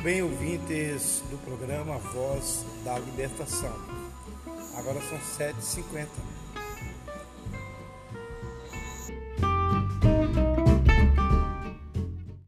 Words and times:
Muito 0.00 0.14
bem, 0.14 0.22
ouvintes 0.22 1.22
do 1.30 1.36
programa 1.44 1.98
Voz 1.98 2.64
da 2.82 2.98
Libertação. 2.98 3.74
Agora 4.74 4.98
são 5.02 5.18
7h50. 5.18 6.06